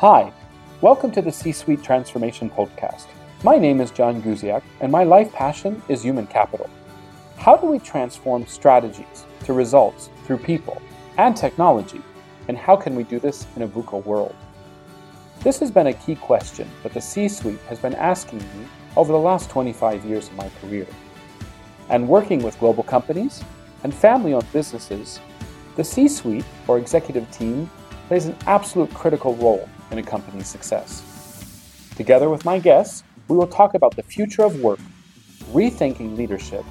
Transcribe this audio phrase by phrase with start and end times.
[0.00, 0.30] Hi,
[0.82, 3.06] welcome to the C Suite Transformation Podcast.
[3.42, 6.68] My name is John Guziak, and my life passion is human capital.
[7.38, 10.82] How do we transform strategies to results through people
[11.16, 12.02] and technology,
[12.48, 14.36] and how can we do this in a VUCA world?
[15.40, 18.66] This has been a key question that the C Suite has been asking me
[18.98, 20.86] over the last 25 years of my career.
[21.88, 23.42] And working with global companies
[23.82, 25.20] and family owned businesses,
[25.74, 27.70] the C Suite or executive team
[28.08, 31.02] plays an absolute critical role in a company's success.
[31.96, 34.80] Together with my guests, we will talk about the future of work,
[35.52, 36.64] rethinking leadership,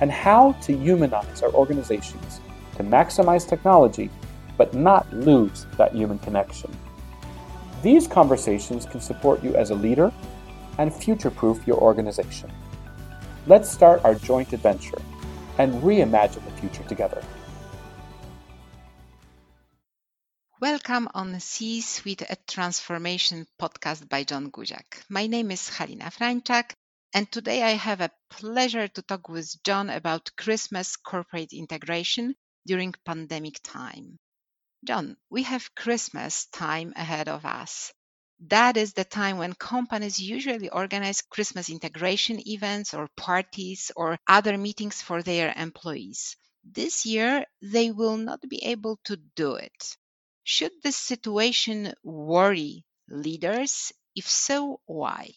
[0.00, 2.40] and how to humanize our organizations
[2.76, 4.10] to maximize technology
[4.56, 6.70] but not lose that human connection.
[7.82, 10.12] These conversations can support you as a leader
[10.78, 12.50] and future proof your organization.
[13.46, 15.00] Let's start our joint adventure
[15.58, 17.22] and reimagine the future together.
[20.60, 25.04] Welcome on C Suite at Transformation podcast by John Guziak.
[25.08, 26.72] My name is Halina Franczak,
[27.14, 32.34] and today I have a pleasure to talk with John about Christmas corporate integration
[32.66, 34.18] during pandemic time.
[34.84, 37.92] John, we have Christmas time ahead of us.
[38.48, 44.58] That is the time when companies usually organize Christmas integration events or parties or other
[44.58, 46.36] meetings for their employees.
[46.64, 49.96] This year, they will not be able to do it.
[50.50, 53.92] Should this situation worry leaders?
[54.16, 55.32] If so, why?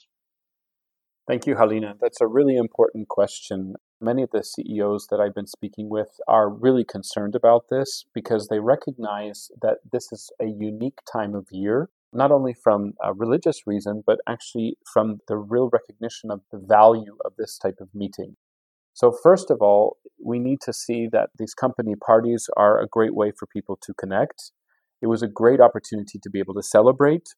[1.28, 1.96] Thank you, Halina.
[2.00, 3.76] That's a really important question.
[4.00, 8.48] Many of the CEOs that I've been speaking with are really concerned about this because
[8.48, 13.68] they recognize that this is a unique time of year, not only from a religious
[13.68, 18.38] reason, but actually from the real recognition of the value of this type of meeting.
[18.94, 23.14] So, first of all, we need to see that these company parties are a great
[23.14, 24.54] way for people to connect
[25.02, 27.30] it was a great opportunity to be able to celebrate.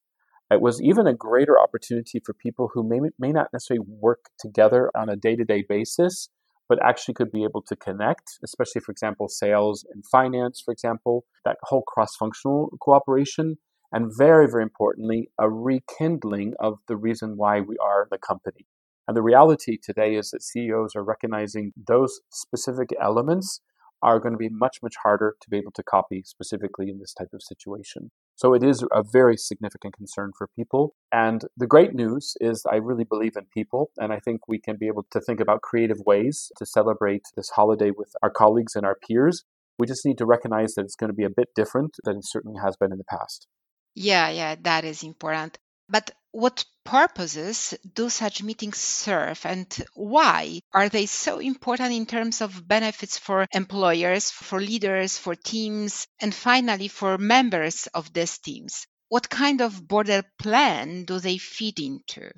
[0.52, 4.92] It was even a greater opportunity for people who may, may not necessarily work together
[4.96, 6.30] on a day to day basis,
[6.70, 11.26] but actually could be able to connect, especially, for example, sales and finance, for example,
[11.46, 13.58] that whole cross functional cooperation.
[13.92, 18.66] And very, very importantly, a rekindling of the reason why we are the company.
[19.08, 23.62] And the reality today is that CEOs are recognizing those specific elements
[24.04, 27.14] are going to be much, much harder to be able to copy specifically in this
[27.14, 28.12] type of situation.
[28.36, 30.96] So it is a very significant concern for people.
[31.12, 33.92] And the great news is I really believe in people.
[33.98, 37.52] And I think we can be able to think about creative ways to celebrate this
[37.56, 39.44] holiday with our colleagues and our peers.
[39.80, 42.26] We just need to recognize that it's going to be a bit different than it
[42.26, 43.48] certainly has been in the past.
[43.96, 45.58] Yeah, yeah, that is important.
[45.94, 52.42] But what purposes do such meetings serve and why are they so important in terms
[52.42, 58.88] of benefits for employers, for leaders, for teams, and finally for members of these teams?
[59.10, 62.32] What kind of border plan do they feed into?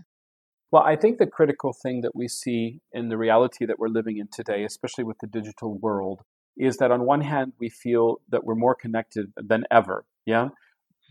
[0.72, 4.18] Well, I think the critical thing that we see in the reality that we're living
[4.18, 6.24] in today, especially with the digital world,
[6.58, 10.04] is that on one hand, we feel that we're more connected than ever.
[10.26, 10.50] Yeah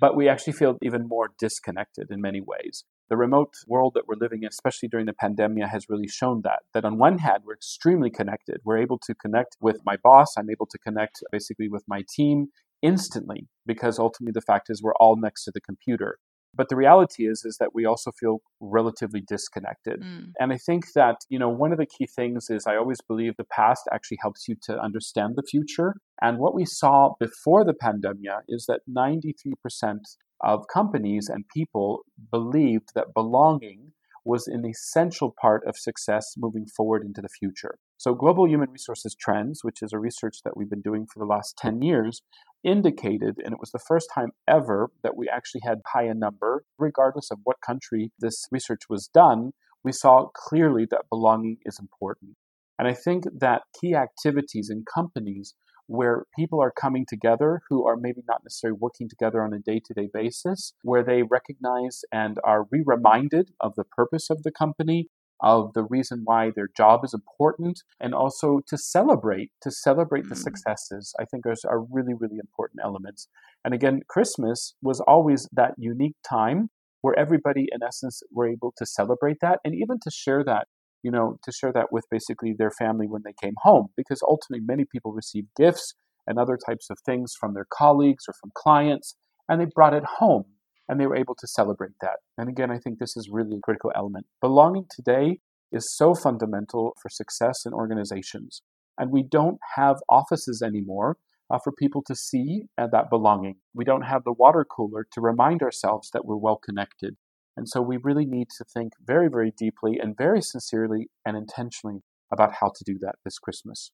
[0.00, 2.84] but we actually feel even more disconnected in many ways.
[3.10, 6.60] The remote world that we're living in, especially during the pandemic, has really shown that.
[6.72, 8.59] That on one hand, we're extremely connected.
[8.65, 10.34] We're able to connect with my boss.
[10.37, 12.49] I'm able to connect basically with my team
[12.83, 16.19] instantly because ultimately the fact is we're all next to the computer.
[16.56, 20.03] But the reality is is that we also feel relatively disconnected.
[20.03, 20.32] Mm.
[20.38, 23.34] And I think that, you know, one of the key things is I always believe
[23.37, 25.94] the past actually helps you to understand the future.
[26.22, 28.15] And what we saw before the pandemic
[28.48, 29.98] is that 93%
[30.42, 33.92] of companies and people believed that belonging
[34.25, 37.77] was an essential part of success moving forward into the future.
[37.99, 41.27] So, Global Human Resources Trends, which is a research that we've been doing for the
[41.27, 42.23] last 10 years,
[42.63, 46.65] indicated, and it was the first time ever that we actually had high a number,
[46.79, 49.53] regardless of what country this research was done,
[49.84, 52.33] we saw clearly that belonging is important.
[52.79, 55.55] And I think that key activities in companies
[55.87, 59.81] where people are coming together who are maybe not necessarily working together on a day
[59.84, 64.53] to day basis, where they recognize and are re reminded of the purpose of the
[64.53, 65.09] company,
[65.42, 70.34] of the reason why their job is important, and also to celebrate, to celebrate the
[70.34, 70.42] mm.
[70.42, 73.28] successes, I think are, are really, really important elements.
[73.65, 76.71] And again, Christmas was always that unique time
[77.03, 80.69] where everybody, in essence, were able to celebrate that and even to share that
[81.04, 84.65] you know, to share that with basically their family when they came home, because ultimately
[84.66, 85.95] many people received gifts
[86.27, 89.15] and other types of things from their colleagues or from clients,
[89.48, 90.45] and they brought it home
[90.89, 92.16] and they were able to celebrate that.
[92.36, 94.27] And again, I think this is really a critical element.
[94.41, 95.39] Belonging today
[95.71, 98.62] is so fundamental for success in organizations.
[98.98, 101.16] And we don't have offices anymore
[101.50, 103.57] uh, for people to see uh, that belonging.
[103.74, 107.16] We don't have the water cooler to remind ourselves that we're well connected.
[107.56, 112.01] And so we really need to think very, very deeply and very sincerely and intentionally
[112.33, 113.91] about how to do that this Christmas.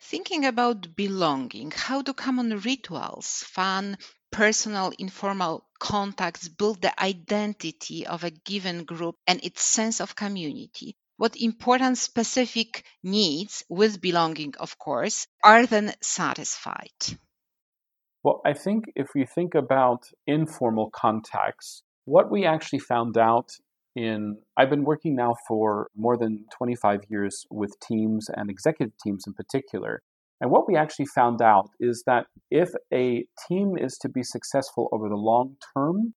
[0.00, 3.96] Thinking about belonging, how do common rituals, fun,
[4.30, 10.96] personal, informal contacts build the identity of a given group and its sense of community?
[11.16, 17.18] What important specific needs, with belonging, of course, are then satisfied?
[18.22, 23.50] Well, I think if we think about informal contacts, what we actually found out
[23.94, 29.24] in I've been working now for more than 25 years with teams and executive teams
[29.26, 30.02] in particular.
[30.40, 34.88] And what we actually found out is that if a team is to be successful
[34.92, 36.14] over the long term,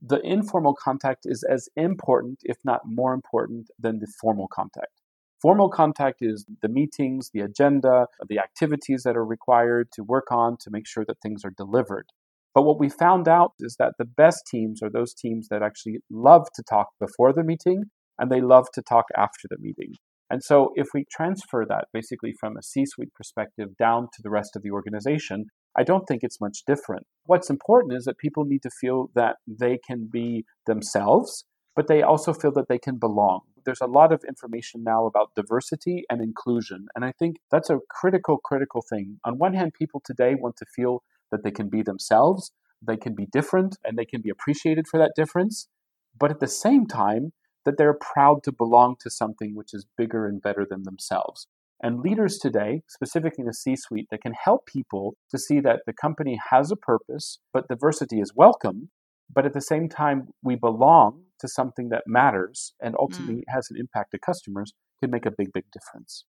[0.00, 5.00] the informal contact is as important, if not more important, than the formal contact.
[5.40, 10.56] Formal contact is the meetings, the agenda, the activities that are required to work on
[10.60, 12.06] to make sure that things are delivered.
[12.54, 16.00] But what we found out is that the best teams are those teams that actually
[16.10, 17.84] love to talk before the meeting
[18.18, 19.94] and they love to talk after the meeting.
[20.30, 24.30] And so if we transfer that basically from a C suite perspective down to the
[24.30, 25.46] rest of the organization,
[25.76, 27.06] I don't think it's much different.
[27.24, 31.44] What's important is that people need to feel that they can be themselves,
[31.76, 33.40] but they also feel that they can belong.
[33.64, 36.86] There's a lot of information now about diversity and inclusion.
[36.94, 39.18] And I think that's a critical, critical thing.
[39.24, 41.02] On one hand, people today want to feel
[41.32, 44.98] that they can be themselves, they can be different, and they can be appreciated for
[44.98, 45.68] that difference.
[46.18, 47.32] But at the same time,
[47.64, 51.46] that they're proud to belong to something which is bigger and better than themselves.
[51.82, 55.80] And leaders today, specifically in the C suite, that can help people to see that
[55.86, 58.90] the company has a purpose, but diversity is welcome.
[59.34, 63.54] But at the same time, we belong to something that matters and ultimately mm.
[63.54, 66.24] has an impact to customers, can make a big, big difference.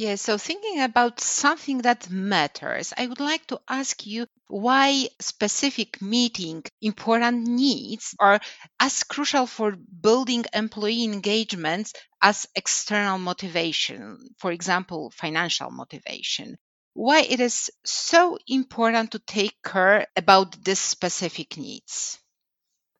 [0.00, 6.00] Yeah, so thinking about something that matters, I would like to ask you why specific
[6.00, 8.40] meeting important needs are
[8.80, 11.92] as crucial for building employee engagements
[12.22, 16.56] as external motivation, for example, financial motivation.
[16.94, 22.18] Why it is so important to take care about these specific needs?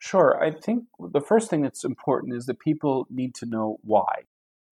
[0.01, 0.39] Sure.
[0.39, 4.27] I think the first thing that's important is that people need to know why.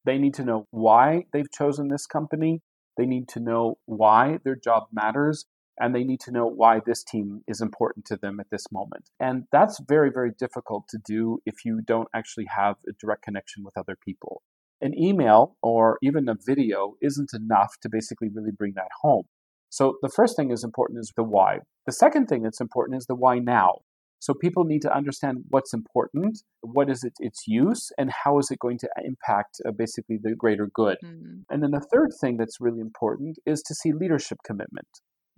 [0.09, 2.63] They need to know why they've chosen this company.
[2.97, 5.45] They need to know why their job matters.
[5.79, 9.11] And they need to know why this team is important to them at this moment.
[9.21, 13.63] And that's very, very difficult to do if you don't actually have a direct connection
[13.63, 14.41] with other people.
[14.81, 19.25] An email or even a video isn't enough to basically really bring that home.
[19.69, 21.59] So the first thing is important is the why.
[21.85, 23.81] The second thing that's important is the why now.
[24.21, 28.51] So people need to understand what's important, what is it, its use, and how is
[28.51, 30.99] it going to impact uh, basically the greater good.
[31.05, 31.43] Mm-hmm.
[31.51, 34.89] And then the third thing that's really important is to see leadership commitment.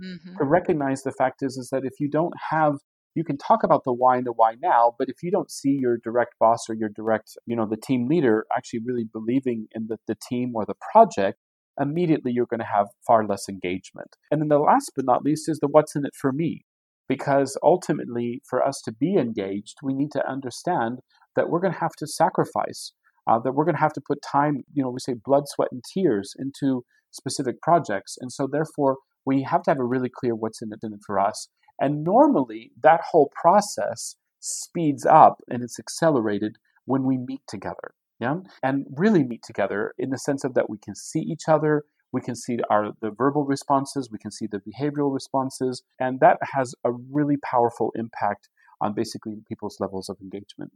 [0.02, 0.36] Mm-hmm.
[0.38, 2.76] To recognize the fact is, is that if you don't have
[3.14, 5.76] you can talk about the why and the why now, but if you don't see
[5.80, 9.88] your direct boss or your direct, you know, the team leader actually really believing in
[9.88, 11.38] the, the team or the project,
[11.80, 14.16] immediately you're going to have far less engagement.
[14.30, 16.64] And then the last but not least is the what's in it for me
[17.10, 21.00] because ultimately, for us to be engaged, we need to understand
[21.34, 22.92] that we're going to have to sacrifice,
[23.26, 25.70] uh, that we're going to have to put time, you know, we say blood, sweat,
[25.72, 28.16] and tears into specific projects.
[28.20, 31.00] And so, therefore, we have to have a really clear what's in it, in it
[31.04, 31.48] for us.
[31.80, 37.90] And normally, that whole process speeds up and it's accelerated when we meet together.
[38.20, 38.36] Yeah.
[38.62, 42.20] And really meet together in the sense of that we can see each other, we
[42.20, 46.74] can see our the verbal responses, we can see the behavioral responses, and that has
[46.84, 48.48] a really powerful impact
[48.80, 50.72] on basically people's levels of engagement.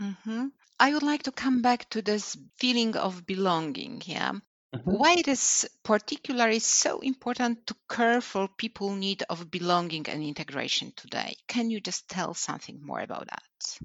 [0.00, 0.46] Mm-hmm.
[0.80, 4.02] I would like to come back to this feeling of belonging.
[4.04, 4.32] Yeah.
[4.74, 4.90] Mm-hmm.
[4.90, 10.92] Why it is particularly so important to care for people need of belonging and integration
[10.96, 11.36] today?
[11.46, 13.78] Can you just tell something more about that?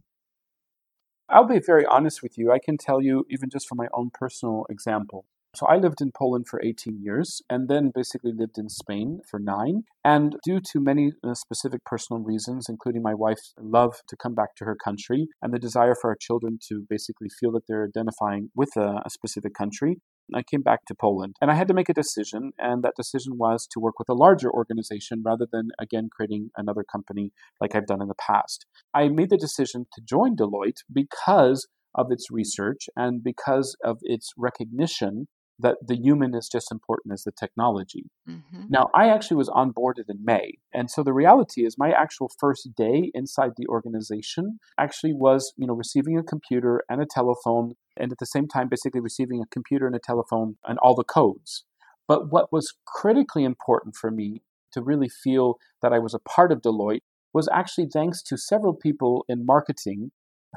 [1.29, 2.51] I'll be very honest with you.
[2.51, 5.25] I can tell you, even just from my own personal example,
[5.55, 9.39] so I lived in Poland for 18 years and then basically lived in Spain for
[9.39, 9.83] nine.
[10.05, 14.55] And due to many uh, specific personal reasons, including my wife's love to come back
[14.57, 18.51] to her country and the desire for our children to basically feel that they're identifying
[18.55, 19.97] with a, a specific country,
[20.35, 22.51] I came back to Poland and I had to make a decision.
[22.59, 26.83] And that decision was to work with a larger organization rather than, again, creating another
[26.83, 28.67] company like I've done in the past.
[28.93, 34.31] I made the decision to join Deloitte because of its research and because of its
[34.37, 35.27] recognition
[35.59, 38.05] that the human is just important as the technology.
[38.27, 38.63] Mm-hmm.
[38.69, 40.53] Now, I actually was onboarded in May.
[40.73, 45.67] And so the reality is my actual first day inside the organization actually was, you
[45.67, 49.53] know, receiving a computer and a telephone and at the same time basically receiving a
[49.53, 51.65] computer and a telephone and all the codes.
[52.07, 56.51] But what was critically important for me to really feel that I was a part
[56.51, 57.01] of Deloitte
[57.33, 60.11] was actually thanks to several people in marketing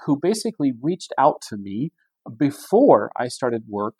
[0.06, 1.90] who basically reached out to me
[2.38, 3.96] before I started work,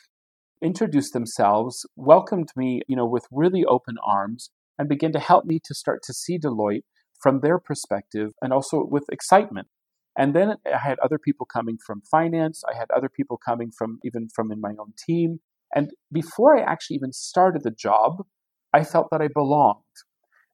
[0.63, 5.61] introduced themselves, welcomed me, you know, with really open arms, and began to help me
[5.65, 6.85] to start to see Deloitte
[7.21, 9.69] from their perspective and also with excitement.
[10.17, 12.63] And then I had other people coming from finance.
[12.69, 15.41] I had other people coming from even from in my own team.
[15.75, 18.25] And before I actually even started the job,
[18.75, 19.83] I felt that I belonged.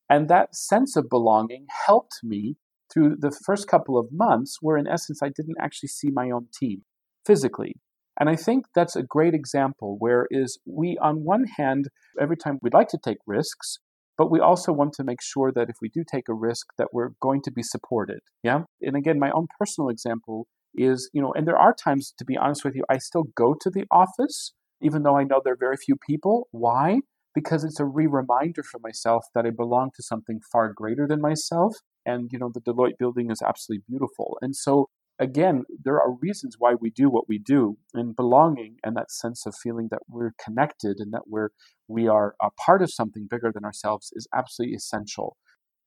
[0.09, 2.57] And that sense of belonging helped me
[2.93, 6.47] through the first couple of months where in essence I didn't actually see my own
[6.59, 6.83] team
[7.27, 7.77] physically.
[8.18, 11.88] And I think that's a great example where is we on one hand
[12.20, 13.78] every time we'd like to take risks,
[14.16, 16.88] but we also want to make sure that if we do take a risk that
[16.92, 18.62] we're going to be supported yeah?
[18.82, 22.37] And again my own personal example is you know and there are times to be
[22.37, 25.56] honest with you i still go to the office even though i know there are
[25.58, 26.48] very few people.
[26.50, 27.00] Why?
[27.34, 31.76] Because it's a re-reminder for myself that i belong to something far greater than myself.
[32.04, 34.38] And you know the deloitte building is absolutely beautiful.
[34.40, 38.96] And so again, there are reasons why we do what we do, and belonging and
[38.96, 41.50] that sense of feeling that we're connected and that we're
[41.88, 45.37] we are a part of something bigger than ourselves is absolutely essential.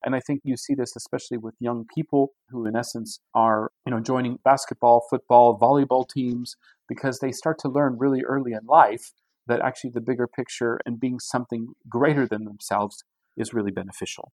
[0.03, 3.91] And I think you see this especially with young people who, in essence, are you
[3.91, 6.55] know joining basketball, football, volleyball teams
[6.89, 9.11] because they start to learn really early in life
[9.47, 13.03] that actually the bigger picture and being something greater than themselves
[13.37, 14.31] is really beneficial.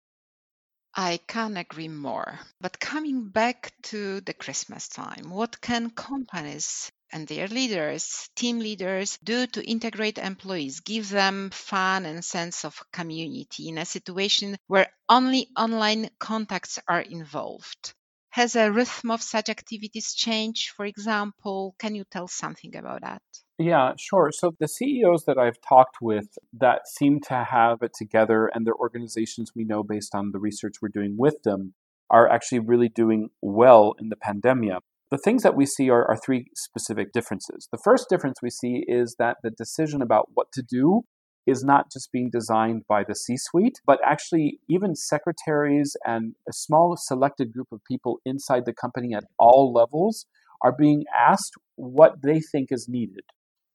[0.96, 2.40] I can't agree more.
[2.60, 9.16] But coming back to the Christmas time, what can companies and their leaders, team leaders,
[9.22, 14.92] do to integrate employees, give them fun and sense of community in a situation where
[15.08, 17.94] only online contacts are involved?
[18.30, 21.76] Has a rhythm of such activities changed, for example?
[21.78, 23.22] Can you tell something about that?
[23.58, 24.30] Yeah, sure.
[24.32, 28.74] So the CEOs that I've talked with that seem to have it together and their
[28.74, 31.72] organizations we know based on the research we're doing with them
[32.10, 34.82] are actually really doing well in the pandemic.
[35.10, 37.68] The things that we see are, are three specific differences.
[37.72, 41.02] The first difference we see is that the decision about what to do
[41.46, 46.52] is not just being designed by the C suite, but actually, even secretaries and a
[46.52, 50.26] small selected group of people inside the company at all levels
[50.62, 53.22] are being asked what they think is needed.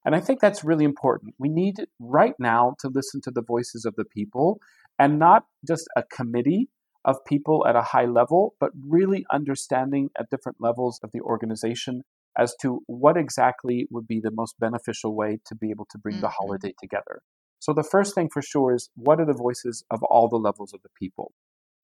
[0.06, 1.36] And I think that's really important.
[1.38, 4.60] We need right now to listen to the voices of the people
[4.98, 6.70] and not just a committee
[7.06, 12.04] of people at a high level, but really understanding at different levels of the organization
[12.38, 16.16] as to what exactly would be the most beneficial way to be able to bring
[16.16, 16.22] mm-hmm.
[16.22, 17.22] the holiday together.
[17.60, 20.74] So, the first thing for sure is what are the voices of all the levels
[20.74, 21.32] of the people?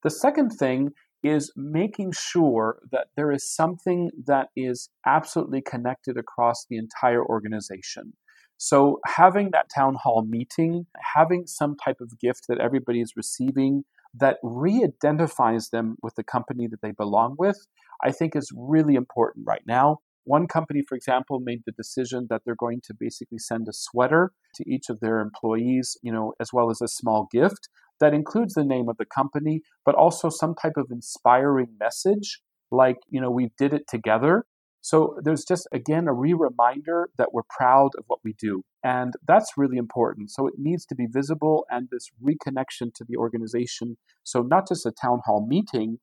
[0.04, 0.92] The second thing
[1.24, 8.14] is making sure that there is something that is absolutely connected across the entire organization.
[8.58, 13.84] So, having that town hall meeting, having some type of gift that everybody is receiving
[14.20, 17.68] that re identifies them with the company that they belong with,
[18.04, 20.00] I think is really important right now.
[20.24, 24.34] One company, for example, made the decision that they're going to basically send a sweater
[24.56, 28.54] to each of their employees, you know, as well as a small gift that includes
[28.54, 33.32] the name of the company, but also some type of inspiring message like, you know,
[33.32, 34.46] we did it together.
[34.82, 38.63] So there's just, again, a re reminder that we're proud of what we do.
[38.84, 40.32] And that's really important.
[40.32, 43.98] So it needs to be visible and this reconnection to the organization.
[44.24, 46.00] So not just a town hall meeting,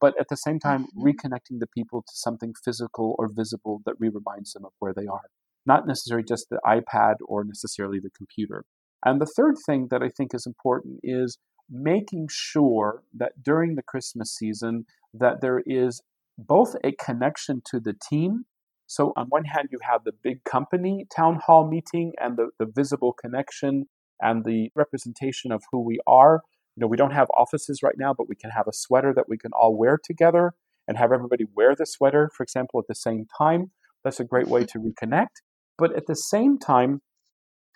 [0.00, 1.06] but at the same time, mm-hmm.
[1.06, 5.06] reconnecting the people to something physical or visible that re reminds them of where they
[5.06, 5.28] are.
[5.66, 8.64] Not necessarily just the iPad or necessarily the computer.
[9.04, 11.38] And the third thing that I think is important is
[11.70, 16.02] making sure that during the Christmas season that there is
[16.36, 18.44] both a connection to the team.
[18.86, 22.66] So on one hand, you have the big company town hall meeting and the, the
[22.66, 23.86] visible connection
[24.20, 26.42] and the representation of who we are.
[26.76, 29.28] You know, we don't have offices right now, but we can have a sweater that
[29.28, 30.54] we can all wear together
[30.86, 33.70] and have everybody wear the sweater, for example, at the same time.
[34.02, 35.40] That's a great way to reconnect.
[35.78, 37.00] But at the same time,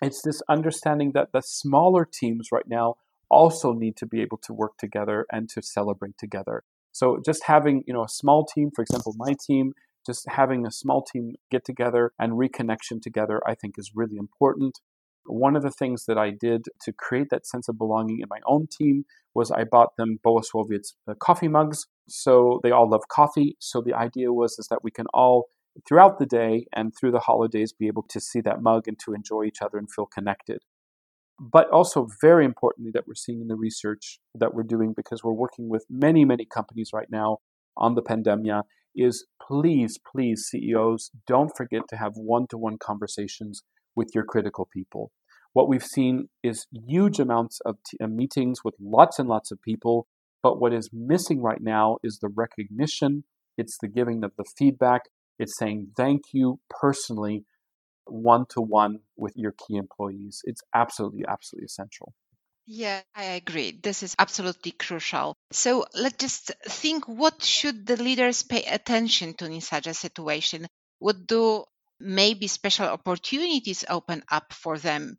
[0.01, 2.95] it's this understanding that the smaller teams right now
[3.29, 6.63] also need to be able to work together and to celebrate together.
[6.91, 9.73] So just having, you know, a small team, for example, my team,
[10.05, 14.79] just having a small team get together and reconnection together, I think is really important.
[15.25, 18.39] One of the things that I did to create that sense of belonging in my
[18.47, 21.85] own team was I bought them Bolesławiec uh, coffee mugs.
[22.07, 23.55] So they all love coffee.
[23.59, 25.49] So the idea was is that we can all
[25.87, 29.13] throughout the day and through the holidays be able to see that mug and to
[29.13, 30.63] enjoy each other and feel connected.
[31.39, 35.31] But also, very importantly, that we're seeing in the research that we're doing because we're
[35.31, 37.37] working with many, many companies right now
[37.77, 38.63] on the pandemia
[38.95, 43.63] is please, please, CEOs, don't forget to have one to one conversations
[43.95, 45.11] with your critical people.
[45.53, 49.59] what we've seen is huge amounts of t- uh, meetings with lots and lots of
[49.61, 50.07] people.
[50.43, 53.23] But what is missing right now is the recognition,
[53.57, 55.03] it's the giving of the feedback,
[55.39, 57.45] it's saying thank you personally,
[58.05, 60.41] one to one with your key employees.
[60.45, 62.13] It's absolutely, absolutely essential.
[62.65, 63.71] Yeah, I agree.
[63.71, 65.35] This is absolutely crucial.
[65.51, 70.67] So let's just think what should the leaders pay attention to in such a situation?
[70.99, 71.65] What do
[71.99, 75.17] maybe special opportunities open up for them?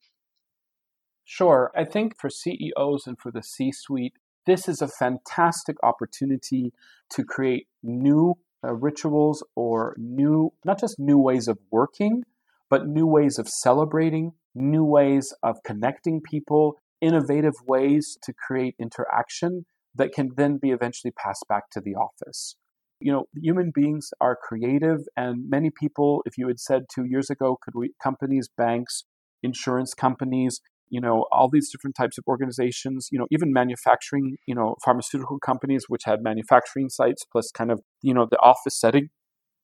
[1.25, 1.73] Sure.
[1.77, 4.15] I think for CEOs and for the C suite,
[4.47, 6.73] this is a fantastic opportunity
[7.11, 12.23] to create new uh, rituals or new, not just new ways of working,
[12.69, 19.65] but new ways of celebrating, new ways of connecting people, innovative ways to create interaction
[19.95, 22.57] that can then be eventually passed back to the office.
[23.01, 27.31] You know, human beings are creative, and many people, if you had said two years
[27.31, 29.05] ago, could we, companies, banks,
[29.43, 34.55] insurance companies, you know, all these different types of organizations, you know, even manufacturing, you
[34.55, 39.09] know, pharmaceutical companies, which had manufacturing sites plus kind of, you know, the office setting,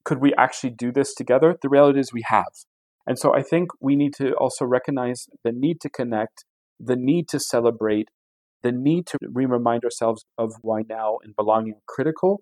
[0.05, 1.57] could we actually do this together?
[1.61, 2.53] The reality is we have.
[3.07, 6.45] And so I think we need to also recognize the need to connect
[6.79, 8.09] the need to celebrate,
[8.63, 12.41] the need to remind ourselves of why now and belonging are critical,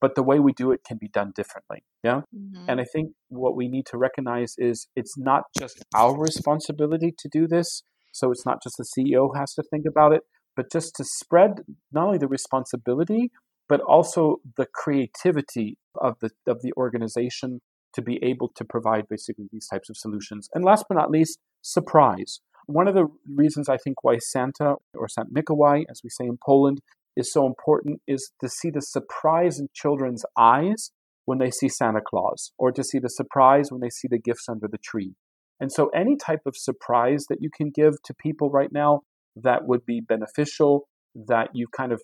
[0.00, 1.84] but the way we do it can be done differently.
[2.02, 2.22] Yeah.
[2.34, 2.64] Mm-hmm.
[2.68, 7.28] And I think what we need to recognize is it's not just our responsibility to
[7.28, 7.82] do this.
[8.12, 10.22] So it's not just the CEO has to think about it,
[10.56, 11.62] but just to spread
[11.92, 13.30] not only the responsibility,
[13.68, 17.60] but also the creativity of the of the organization
[17.94, 20.48] to be able to provide basically these types of solutions.
[20.54, 22.40] And last but not least, surprise.
[22.66, 26.38] One of the reasons I think why Santa or Sant Mikołaj, as we say in
[26.44, 26.80] Poland,
[27.16, 30.90] is so important is to see the surprise in children's eyes
[31.24, 34.48] when they see Santa Claus, or to see the surprise when they see the gifts
[34.48, 35.14] under the tree.
[35.60, 39.00] And so, any type of surprise that you can give to people right now
[39.36, 42.00] that would be beneficial, that you've kind of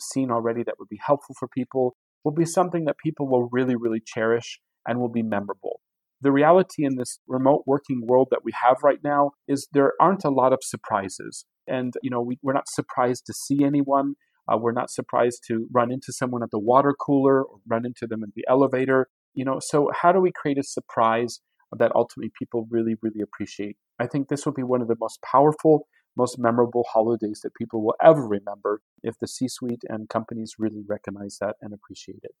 [0.00, 3.74] seen already that would be helpful for people, will be something that people will really,
[3.76, 5.80] really cherish and will be memorable
[6.20, 10.24] the reality in this remote working world that we have right now is there aren't
[10.24, 11.46] a lot of surprises.
[11.66, 14.14] And, you know, we, we're not surprised to see anyone.
[14.50, 18.06] Uh, we're not surprised to run into someone at the water cooler or run into
[18.06, 19.08] them in the elevator.
[19.34, 21.40] You know, so how do we create a surprise
[21.78, 23.76] that ultimately people really, really appreciate?
[23.98, 27.82] I think this will be one of the most powerful, most memorable holidays that people
[27.84, 32.32] will ever remember if the C suite and companies really recognize that and appreciate it.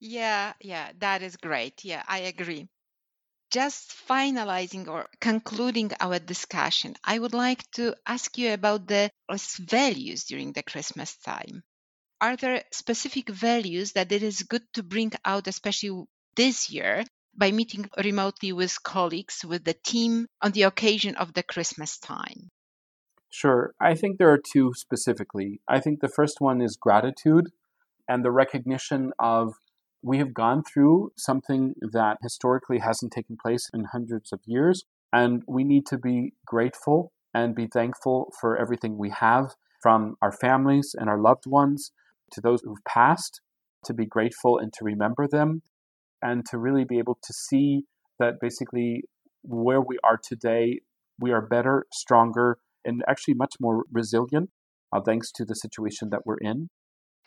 [0.00, 1.84] Yeah, yeah, that is great.
[1.84, 2.68] Yeah, I agree
[3.52, 9.10] just finalizing or concluding our discussion, I would like to ask you about the
[9.58, 11.62] values during the Christmas time.
[12.20, 17.04] Are there specific values that it is good to bring out, especially this year,
[17.40, 22.50] by meeting remotely with colleagues, with the team on the occasion of the Christmas time?
[23.30, 23.72] Sure.
[23.80, 25.60] I think there are two specifically.
[25.66, 27.46] I think the first one is gratitude
[28.06, 29.54] and the recognition of
[30.02, 35.42] we have gone through something that historically hasn't taken place in hundreds of years, and
[35.46, 40.94] we need to be grateful and be thankful for everything we have from our families
[40.98, 41.92] and our loved ones
[42.32, 43.40] to those who've passed,
[43.84, 45.62] to be grateful and to remember them,
[46.22, 47.84] and to really be able to see
[48.18, 49.02] that basically
[49.42, 50.80] where we are today,
[51.18, 54.50] we are better, stronger, and actually much more resilient
[54.92, 56.68] uh, thanks to the situation that we're in.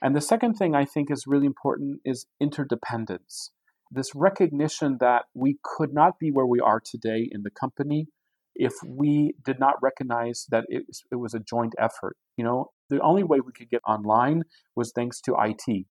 [0.02, 3.52] And the second thing I think is really important is interdependence.
[3.90, 8.08] This recognition that we could not be where we are today in the company
[8.56, 12.18] if we did not recognize that it, it was a joint effort.
[12.38, 14.44] You know, the only way we could get online
[14.76, 15.86] was thanks to IT.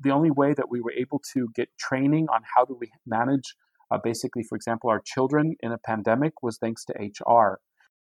[0.00, 3.54] The only way that we were able to get training on how do we manage,
[3.90, 7.60] uh, basically, for example, our children in a pandemic was thanks to HR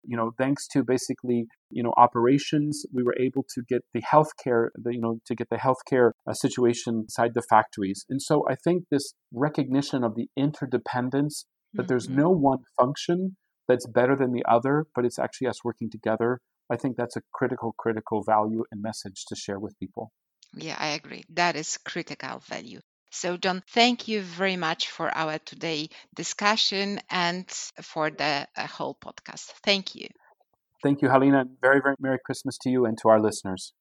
[0.06, 4.68] you know, thanks to basically, you know, operations, we were able to get the healthcare,
[4.76, 8.06] the, you know, to get the healthcare uh, situation inside the factories.
[8.08, 11.88] And so I think this recognition of the interdependence, that mm-hmm.
[11.88, 13.36] there's no one function
[13.68, 16.40] that's better than the other, but it's actually us working together.
[16.70, 20.12] I think that's a critical, critical value and message to share with people.
[20.56, 21.24] Yeah, I agree.
[21.34, 22.80] That is critical value.
[23.10, 27.48] So, John, thank you very much for our today discussion and
[27.82, 29.52] for the uh, whole podcast.
[29.64, 30.08] Thank you.
[30.82, 31.44] Thank you, Halina.
[31.60, 33.72] Very, very Merry Christmas to you and to our listeners.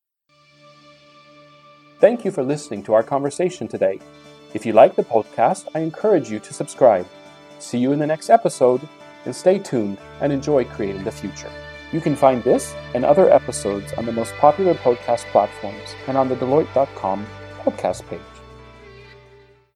[1.99, 3.99] Thank you for listening to our conversation today.
[4.53, 7.07] If you like the podcast, I encourage you to subscribe.
[7.59, 8.87] See you in the next episode,
[9.25, 11.51] and stay tuned and enjoy creating the future.
[11.95, 16.27] You can find this and other episodes on the most popular podcast platforms and on
[16.27, 17.25] the Deloitte.com
[17.63, 18.34] podcast page.